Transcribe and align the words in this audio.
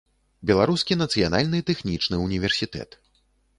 Беларускі 0.51 0.97
нацыянальны 1.01 1.61
тэхнічны 1.69 2.21
ўніверсітэт. 2.25 3.01